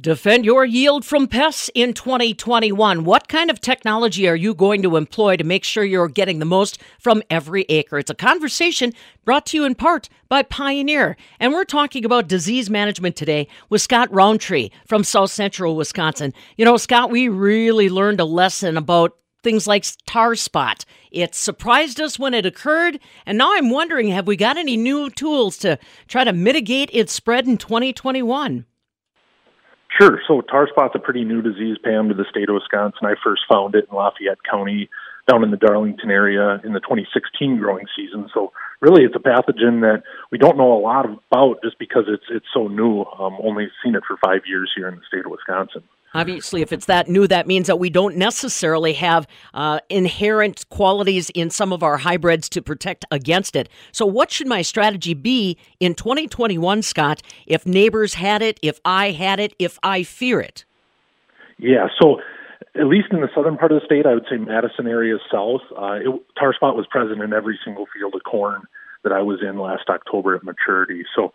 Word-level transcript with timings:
Defend 0.00 0.46
your 0.46 0.64
yield 0.64 1.04
from 1.04 1.26
pests 1.26 1.68
in 1.74 1.92
2021. 1.92 3.04
What 3.04 3.28
kind 3.28 3.50
of 3.50 3.60
technology 3.60 4.26
are 4.26 4.36
you 4.36 4.54
going 4.54 4.80
to 4.80 4.96
employ 4.96 5.36
to 5.36 5.44
make 5.44 5.62
sure 5.62 5.84
you're 5.84 6.08
getting 6.08 6.38
the 6.38 6.46
most 6.46 6.80
from 6.98 7.22
every 7.28 7.66
acre? 7.68 7.98
It's 7.98 8.10
a 8.10 8.14
conversation 8.14 8.94
brought 9.26 9.44
to 9.46 9.58
you 9.58 9.64
in 9.64 9.74
part 9.74 10.08
by 10.26 10.42
Pioneer. 10.42 11.18
And 11.38 11.52
we're 11.52 11.64
talking 11.64 12.06
about 12.06 12.28
disease 12.28 12.70
management 12.70 13.14
today 13.14 13.46
with 13.68 13.82
Scott 13.82 14.10
Rountree 14.10 14.70
from 14.86 15.04
South 15.04 15.32
Central 15.32 15.76
Wisconsin. 15.76 16.32
You 16.56 16.64
know, 16.64 16.78
Scott, 16.78 17.10
we 17.10 17.28
really 17.28 17.90
learned 17.90 18.20
a 18.20 18.24
lesson 18.24 18.78
about 18.78 19.18
things 19.42 19.66
like 19.66 19.84
tar 20.06 20.34
spot. 20.34 20.86
It 21.10 21.34
surprised 21.34 22.00
us 22.00 22.18
when 22.18 22.32
it 22.32 22.46
occurred, 22.46 23.00
and 23.26 23.36
now 23.36 23.52
I'm 23.52 23.68
wondering 23.68 24.08
have 24.08 24.26
we 24.26 24.36
got 24.36 24.56
any 24.56 24.78
new 24.78 25.10
tools 25.10 25.58
to 25.58 25.78
try 26.08 26.24
to 26.24 26.32
mitigate 26.32 26.88
its 26.94 27.12
spread 27.12 27.46
in 27.46 27.58
2021? 27.58 28.64
Sure. 30.00 30.18
So 30.26 30.40
tar 30.40 30.66
spot's 30.66 30.94
a 30.94 30.98
pretty 30.98 31.24
new 31.24 31.42
disease, 31.42 31.76
Pam, 31.84 32.08
to 32.08 32.14
the 32.14 32.24
state 32.30 32.48
of 32.48 32.54
Wisconsin. 32.54 33.06
I 33.06 33.14
first 33.22 33.42
found 33.46 33.74
it 33.74 33.86
in 33.90 33.96
Lafayette 33.96 34.42
County 34.42 34.88
down 35.30 35.44
in 35.44 35.50
the 35.50 35.56
Darlington 35.56 36.10
area 36.10 36.60
in 36.64 36.72
the 36.72 36.80
2016 36.80 37.58
growing 37.58 37.86
season. 37.96 38.28
So 38.34 38.52
really 38.80 39.04
it's 39.04 39.14
a 39.14 39.18
pathogen 39.18 39.80
that 39.82 40.02
we 40.30 40.38
don't 40.38 40.56
know 40.56 40.72
a 40.72 40.80
lot 40.80 41.06
about 41.06 41.62
just 41.62 41.78
because 41.78 42.04
it's 42.08 42.24
it's 42.30 42.46
so 42.52 42.68
new. 42.68 43.04
Um, 43.18 43.36
only 43.42 43.68
seen 43.84 43.94
it 43.94 44.02
for 44.06 44.16
five 44.24 44.42
years 44.46 44.70
here 44.74 44.88
in 44.88 44.96
the 44.96 45.02
state 45.06 45.24
of 45.24 45.30
Wisconsin. 45.30 45.82
Obviously, 46.12 46.60
if 46.60 46.72
it's 46.72 46.86
that 46.86 47.08
new, 47.08 47.28
that 47.28 47.46
means 47.46 47.68
that 47.68 47.78
we 47.78 47.88
don't 47.88 48.16
necessarily 48.16 48.94
have 48.94 49.28
uh, 49.54 49.78
inherent 49.88 50.68
qualities 50.68 51.30
in 51.30 51.50
some 51.50 51.72
of 51.72 51.84
our 51.84 51.98
hybrids 51.98 52.48
to 52.48 52.60
protect 52.60 53.04
against 53.12 53.54
it. 53.54 53.68
So, 53.92 54.06
what 54.06 54.32
should 54.32 54.48
my 54.48 54.62
strategy 54.62 55.14
be 55.14 55.56
in 55.78 55.94
2021, 55.94 56.82
Scott, 56.82 57.22
if 57.46 57.64
neighbors 57.64 58.14
had 58.14 58.42
it, 58.42 58.58
if 58.60 58.80
I 58.84 59.12
had 59.12 59.38
it, 59.38 59.54
if 59.60 59.78
I 59.84 60.02
fear 60.02 60.40
it? 60.40 60.64
Yeah, 61.58 61.86
so 62.00 62.20
at 62.74 62.86
least 62.86 63.08
in 63.10 63.20
the 63.20 63.28
southern 63.34 63.56
part 63.56 63.72
of 63.72 63.80
the 63.80 63.86
state, 63.86 64.06
I 64.06 64.14
would 64.14 64.26
say 64.30 64.36
Madison 64.36 64.86
area 64.86 65.16
south, 65.30 65.62
uh, 65.76 65.98
it, 66.02 66.22
tar 66.38 66.54
spot 66.54 66.76
was 66.76 66.86
present 66.90 67.22
in 67.22 67.32
every 67.32 67.58
single 67.64 67.86
field 67.92 68.14
of 68.14 68.22
corn 68.24 68.62
that 69.02 69.12
I 69.12 69.22
was 69.22 69.40
in 69.42 69.58
last 69.58 69.88
October 69.88 70.36
at 70.36 70.44
maturity. 70.44 71.04
So 71.14 71.32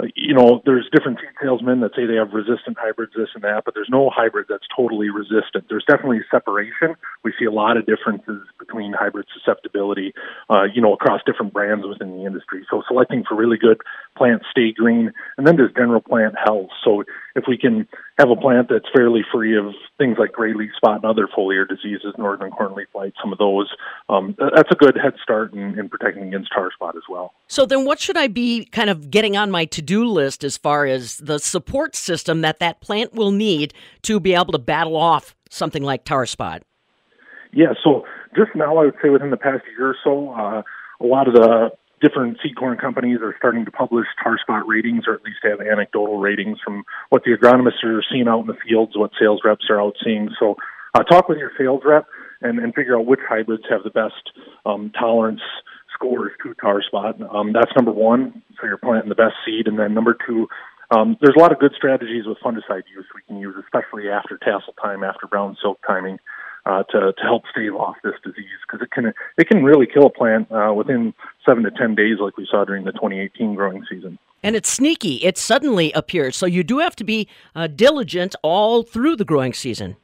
uh, 0.00 0.06
you 0.16 0.34
know, 0.34 0.60
there's 0.64 0.88
different 0.92 1.18
salesmen 1.42 1.80
that 1.80 1.92
say 1.94 2.06
they 2.06 2.16
have 2.16 2.32
resistant 2.32 2.76
hybrids, 2.78 3.12
this 3.16 3.28
and 3.34 3.44
that, 3.44 3.62
but 3.64 3.74
there's 3.74 3.90
no 3.90 4.10
hybrid 4.10 4.46
that's 4.48 4.66
totally 4.74 5.10
resistant. 5.10 5.66
There's 5.68 5.84
definitely 5.86 6.18
a 6.18 6.28
separation. 6.30 6.96
We 7.22 7.32
see 7.38 7.44
a 7.44 7.52
lot 7.52 7.76
of 7.76 7.86
differences 7.86 8.42
between 8.58 8.92
hybrid 8.92 9.26
susceptibility, 9.32 10.12
uh, 10.50 10.64
you 10.74 10.80
know, 10.80 10.94
across 10.94 11.20
different 11.24 11.52
brands 11.52 11.86
within 11.86 12.16
the 12.16 12.24
industry. 12.26 12.66
So 12.70 12.82
selecting 12.88 13.24
for 13.28 13.36
really 13.36 13.58
good 13.58 13.80
plants 14.16 14.46
stay 14.50 14.72
green, 14.72 15.12
and 15.36 15.46
then 15.46 15.56
there's 15.56 15.72
general 15.76 16.00
plant 16.00 16.34
health. 16.42 16.68
So 16.84 17.04
if 17.34 17.44
we 17.48 17.58
can 17.58 17.88
have 18.18 18.30
a 18.30 18.36
plant 18.36 18.68
that's 18.70 18.86
fairly 18.94 19.22
free 19.32 19.56
of 19.58 19.74
things 19.98 20.16
like 20.18 20.32
gray 20.32 20.54
leaf 20.54 20.70
spot 20.76 20.96
and 20.96 21.04
other 21.04 21.26
foliar 21.26 21.68
diseases, 21.68 22.14
northern 22.18 22.50
cornleaf 22.52 22.86
blight, 22.92 23.14
some 23.20 23.32
of 23.32 23.38
those, 23.38 23.72
um, 24.08 24.36
that's 24.38 24.70
a 24.70 24.76
good 24.76 24.96
head 24.96 25.14
start 25.22 25.52
in, 25.52 25.78
in 25.78 25.88
protecting 25.88 26.28
against 26.28 26.52
tar 26.52 26.70
spot 26.72 26.96
as 26.96 27.02
well. 27.08 27.32
So 27.48 27.66
then, 27.66 27.84
what 27.84 28.00
should 28.00 28.16
I 28.16 28.28
be 28.28 28.64
kind 28.66 28.90
of 28.90 29.10
getting 29.10 29.36
on 29.36 29.50
my 29.50 29.64
to-do 29.64 30.04
list 30.04 30.44
as 30.44 30.56
far 30.56 30.86
as 30.86 31.16
the 31.18 31.38
support 31.38 31.96
system 31.96 32.40
that 32.42 32.58
that 32.60 32.80
plant 32.80 33.14
will 33.14 33.32
need 33.32 33.74
to 34.02 34.20
be 34.20 34.34
able 34.34 34.52
to 34.52 34.58
battle 34.58 34.96
off 34.96 35.34
something 35.50 35.82
like 35.82 36.04
tar 36.04 36.26
spot? 36.26 36.62
Yeah, 37.52 37.74
so 37.82 38.04
just 38.36 38.50
now, 38.54 38.76
I 38.78 38.84
would 38.86 38.94
say 39.02 39.10
within 39.10 39.30
the 39.30 39.36
past 39.36 39.62
year 39.76 39.90
or 39.90 39.96
so, 40.02 40.30
uh, 40.32 40.62
a 41.00 41.06
lot 41.06 41.28
of 41.28 41.34
the 41.34 41.70
different 42.00 42.38
seed 42.42 42.56
corn 42.56 42.76
companies 42.78 43.18
are 43.22 43.34
starting 43.38 43.64
to 43.64 43.70
publish 43.70 44.06
tar 44.22 44.38
spot 44.38 44.66
ratings 44.66 45.04
or 45.06 45.14
at 45.14 45.22
least 45.22 45.38
have 45.42 45.60
anecdotal 45.60 46.18
ratings 46.18 46.58
from 46.64 46.84
what 47.10 47.22
the 47.24 47.32
agronomists 47.32 47.82
are 47.84 48.02
seeing 48.10 48.28
out 48.28 48.40
in 48.40 48.46
the 48.46 48.56
fields, 48.66 48.92
what 48.96 49.10
sales 49.18 49.40
reps 49.44 49.66
are 49.70 49.80
out 49.80 49.94
seeing. 50.04 50.30
So 50.38 50.56
uh, 50.94 51.02
talk 51.02 51.28
with 51.28 51.38
your 51.38 51.52
sales 51.58 51.82
rep 51.84 52.06
and, 52.40 52.58
and 52.58 52.74
figure 52.74 52.98
out 52.98 53.06
which 53.06 53.20
hybrids 53.28 53.64
have 53.68 53.82
the 53.82 53.90
best 53.90 54.30
um, 54.66 54.92
tolerance 54.98 55.40
scores 55.94 56.32
to 56.42 56.54
tar 56.54 56.82
spot. 56.82 57.20
Um, 57.34 57.52
that's 57.52 57.74
number 57.76 57.92
one. 57.92 58.42
So 58.60 58.66
you're 58.66 58.78
planting 58.78 59.08
the 59.08 59.14
best 59.14 59.34
seed. 59.46 59.66
And 59.66 59.78
then 59.78 59.94
number 59.94 60.16
two, 60.26 60.48
um, 60.90 61.16
there's 61.20 61.36
a 61.36 61.40
lot 61.40 61.52
of 61.52 61.58
good 61.58 61.72
strategies 61.76 62.26
with 62.26 62.38
fungicide 62.44 62.82
use 62.94 63.06
we 63.14 63.22
can 63.26 63.38
use, 63.38 63.54
especially 63.58 64.10
after 64.10 64.38
tassel 64.38 64.74
time, 64.80 65.02
after 65.02 65.26
brown 65.26 65.56
silk 65.62 65.78
timing 65.86 66.18
uh, 66.66 66.82
to 66.84 67.12
to 67.12 67.22
help 67.22 67.44
stave 67.50 67.74
off 67.74 67.96
this 68.02 68.14
disease 68.24 68.58
because 68.66 68.82
it 68.82 68.90
can 68.90 69.12
it 69.36 69.48
can 69.48 69.62
really 69.62 69.86
kill 69.86 70.06
a 70.06 70.10
plant 70.10 70.50
uh, 70.50 70.72
within 70.74 71.14
seven 71.44 71.62
to 71.64 71.70
ten 71.70 71.94
days, 71.94 72.18
like 72.20 72.36
we 72.36 72.46
saw 72.50 72.64
during 72.64 72.84
the 72.84 72.92
2018 72.92 73.54
growing 73.54 73.84
season. 73.90 74.18
And 74.42 74.56
it's 74.56 74.70
sneaky; 74.70 75.16
it 75.16 75.38
suddenly 75.38 75.92
appears. 75.92 76.36
So 76.36 76.46
you 76.46 76.64
do 76.64 76.78
have 76.78 76.96
to 76.96 77.04
be 77.04 77.28
uh, 77.54 77.66
diligent 77.66 78.34
all 78.42 78.82
through 78.82 79.16
the 79.16 79.24
growing 79.24 79.52
season. 79.52 79.96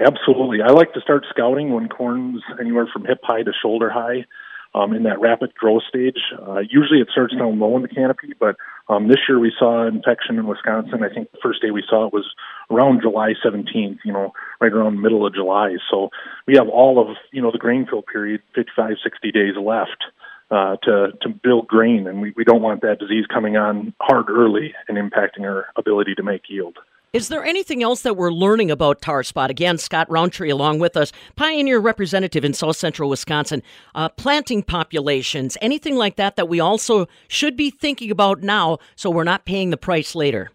Absolutely, 0.00 0.60
I 0.60 0.72
like 0.72 0.92
to 0.94 1.00
start 1.00 1.24
scouting 1.30 1.72
when 1.72 1.88
corn's 1.88 2.42
anywhere 2.58 2.88
from 2.92 3.04
hip 3.04 3.20
high 3.22 3.42
to 3.42 3.52
shoulder 3.62 3.90
high 3.90 4.24
um, 4.74 4.92
in 4.92 5.04
that 5.04 5.20
rapid 5.20 5.54
growth 5.54 5.82
stage. 5.88 6.18
Uh, 6.46 6.60
usually 6.60 7.00
it 7.00 7.08
starts 7.10 7.34
down 7.34 7.58
low 7.58 7.76
in 7.76 7.82
the 7.82 7.88
canopy, 7.88 8.32
but 8.38 8.56
um, 8.88 9.08
this 9.08 9.18
year 9.28 9.38
we 9.38 9.52
saw 9.58 9.86
infection 9.86 10.38
in 10.38 10.46
Wisconsin. 10.46 11.02
I 11.02 11.12
think 11.12 11.30
the 11.32 11.38
first 11.42 11.62
day 11.62 11.70
we 11.70 11.84
saw 11.88 12.06
it 12.06 12.12
was 12.12 12.26
around 12.70 13.02
July 13.02 13.34
17th, 13.44 13.98
you 14.04 14.12
know, 14.12 14.32
right 14.60 14.72
around 14.72 15.00
middle 15.00 15.26
of 15.26 15.34
July. 15.34 15.76
So 15.90 16.10
we 16.46 16.56
have 16.56 16.68
all 16.68 17.00
of, 17.00 17.16
you 17.32 17.40
know, 17.40 17.52
the 17.52 17.58
grain 17.58 17.86
fill 17.88 18.02
period, 18.02 18.42
55, 18.54 18.96
60 19.02 19.32
days 19.32 19.54
left. 19.60 20.04
Uh, 20.50 20.76
to 20.82 21.08
to 21.22 21.30
build 21.30 21.66
grain, 21.66 22.06
and 22.06 22.20
we, 22.20 22.32
we 22.36 22.44
don't 22.44 22.60
want 22.60 22.82
that 22.82 22.98
disease 23.00 23.24
coming 23.32 23.56
on 23.56 23.94
hard 23.98 24.28
early 24.28 24.74
and 24.86 24.98
impacting 24.98 25.40
our 25.40 25.66
ability 25.74 26.14
to 26.14 26.22
make 26.22 26.42
yield. 26.48 26.76
Is 27.14 27.28
there 27.28 27.44
anything 27.44 27.80
else 27.84 28.02
that 28.02 28.16
we're 28.16 28.32
learning 28.32 28.72
about 28.72 29.00
tar 29.00 29.22
spot? 29.22 29.48
Again, 29.48 29.78
Scott 29.78 30.10
Rountree 30.10 30.50
along 30.50 30.80
with 30.80 30.96
us, 30.96 31.12
pioneer 31.36 31.78
representative 31.78 32.44
in 32.44 32.52
South 32.52 32.74
Central 32.74 33.08
Wisconsin. 33.08 33.62
Uh, 33.94 34.08
planting 34.08 34.64
populations, 34.64 35.56
anything 35.62 35.94
like 35.94 36.16
that 36.16 36.34
that 36.34 36.48
we 36.48 36.58
also 36.58 37.06
should 37.28 37.56
be 37.56 37.70
thinking 37.70 38.10
about 38.10 38.42
now 38.42 38.78
so 38.96 39.10
we're 39.10 39.22
not 39.22 39.44
paying 39.44 39.70
the 39.70 39.76
price 39.76 40.16
later? 40.16 40.50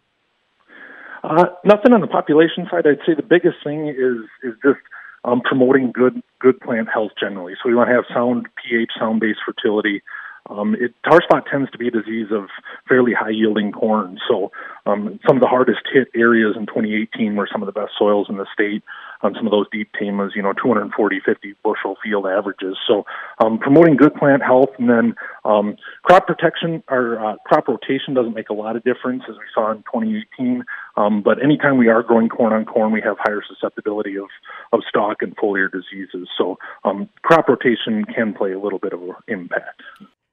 Uh, 1.24 1.46
nothing 1.64 1.94
on 1.94 2.02
the 2.02 2.08
population 2.08 2.68
side. 2.70 2.86
I'd 2.86 3.00
say 3.06 3.14
the 3.16 3.24
biggest 3.24 3.64
thing 3.64 3.88
is 3.88 4.28
is 4.44 4.54
just 4.62 4.80
um, 5.24 5.40
promoting 5.40 5.94
good 5.94 6.22
good 6.42 6.60
plant 6.60 6.90
health 6.94 7.12
generally. 7.18 7.54
So 7.64 7.70
we 7.70 7.76
want 7.76 7.88
to 7.88 7.96
have 7.96 8.04
sound 8.14 8.50
pH, 8.62 8.92
sound 9.00 9.22
based 9.22 9.40
fertility. 9.46 10.02
Um, 10.50 10.76
it, 10.76 10.94
tar 11.04 11.22
spot 11.22 11.46
tends 11.50 11.70
to 11.72 11.78
be 11.78 11.88
a 11.88 11.92
disease 11.92 12.28
of 12.32 12.50
fairly 12.88 13.14
high 13.14 13.30
yielding 13.30 13.72
corn. 13.72 14.20
So 14.28 14.52
um, 14.86 15.20
some 15.26 15.38
of 15.38 15.42
the 15.42 15.48
hardest 15.48 15.82
hit 15.94 16.08
areas 16.16 16.56
in 16.58 16.66
2018 16.66 17.36
were 17.36 17.48
some 17.52 17.62
of 17.62 17.68
the 17.68 17.72
best 17.72 17.92
soils 17.98 18.28
in 18.30 18.38
the 18.38 18.48
state 18.54 18.84
on 19.22 19.36
some 19.36 19.46
of 19.46 19.52
those 19.52 19.68
deep 19.72 19.90
tamas, 20.00 20.32
you 20.36 20.42
know, 20.42 20.54
240, 20.54 21.20
50 21.26 21.56
bushel 21.64 21.98
field 22.04 22.26
averages. 22.26 22.78
So 22.88 23.06
um, 23.40 23.60
promoting 23.60 23.98
good 23.98 24.16
plant 24.16 24.42
health 24.42 24.70
and 24.80 24.90
then 24.90 25.16
um, 25.44 25.76
crop 26.04 26.26
protection 26.26 26.84
or 26.90 27.20
uh, 27.24 27.36
crop 27.46 27.68
rotation 27.68 28.14
doesn't 28.14 28.34
make 28.34 28.50
a 28.50 28.54
lot 28.54 28.76
of 28.76 28.84
difference 28.84 29.24
as 29.30 29.36
we 29.36 29.44
saw 29.54 29.72
in 29.72 29.80
2018. 29.80 30.64
Um, 30.96 31.22
but 31.22 31.44
anytime 31.44 31.78
we 31.78 31.90
are 31.90 32.02
growing 32.02 32.30
corn 32.30 32.54
on 32.54 32.66
corn, 32.66 32.92
we 32.92 33.02
have 33.02 33.18
higher 33.20 33.42
susceptibility 33.48 34.18
of, 34.18 34.30
of 34.72 34.82
stalk 34.88 35.22
and 35.22 35.36
foliar 35.36 35.70
diseases. 35.72 36.30
So 36.38 36.58
um, 36.84 37.10
crop 37.22 37.50
rotation 37.50 38.06
can 38.06 38.34
play 38.34 38.54
a 38.54 38.60
little 38.60 38.80
bit 38.80 38.94
of 38.94 39.02
an 39.02 39.14
impact 39.28 39.82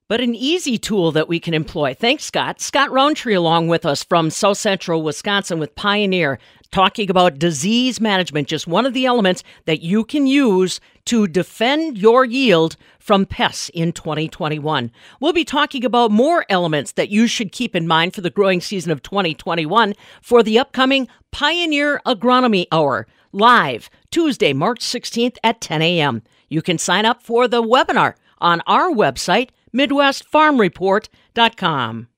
but 0.08 0.20
an 0.20 0.34
easy 0.34 0.78
tool 0.78 1.12
that 1.12 1.28
we 1.28 1.40
can 1.40 1.54
employ. 1.54 1.94
Thanks, 1.94 2.24
Scott. 2.24 2.60
Scott 2.60 2.90
Rountree 2.90 3.34
along 3.34 3.68
with 3.68 3.84
us 3.84 4.04
from 4.04 4.30
South 4.30 4.58
Central 4.58 5.02
Wisconsin 5.02 5.58
with 5.58 5.74
Pioneer, 5.74 6.38
talking 6.70 7.10
about 7.10 7.38
disease 7.38 8.00
management, 8.00 8.48
just 8.48 8.66
one 8.66 8.86
of 8.86 8.94
the 8.94 9.06
elements 9.06 9.42
that 9.64 9.82
you 9.82 10.04
can 10.04 10.26
use 10.26 10.80
to 11.06 11.26
defend 11.26 11.98
your 11.98 12.24
yield 12.24 12.76
from 12.98 13.24
pests 13.24 13.70
in 13.70 13.92
2021. 13.92 14.90
We'll 15.20 15.32
be 15.32 15.44
talking 15.44 15.84
about 15.84 16.10
more 16.10 16.44
elements 16.48 16.92
that 16.92 17.08
you 17.08 17.26
should 17.26 17.52
keep 17.52 17.76
in 17.76 17.86
mind 17.86 18.14
for 18.14 18.20
the 18.20 18.30
growing 18.30 18.60
season 18.60 18.90
of 18.92 19.02
2021 19.02 19.94
for 20.20 20.42
the 20.42 20.58
upcoming 20.58 21.08
Pioneer 21.30 22.00
Agronomy 22.06 22.66
Hour, 22.72 23.06
live 23.32 23.90
Tuesday, 24.10 24.52
March 24.52 24.80
16th 24.80 25.36
at 25.44 25.60
10 25.60 25.82
a.m. 25.82 26.22
You 26.48 26.62
can 26.62 26.78
sign 26.78 27.04
up 27.04 27.22
for 27.22 27.46
the 27.46 27.62
webinar 27.62 28.14
on 28.38 28.62
our 28.66 28.90
website, 28.90 29.50
MidwestFarmReport.com. 29.76 32.08